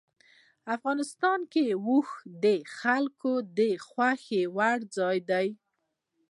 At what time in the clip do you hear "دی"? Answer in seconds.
5.29-5.47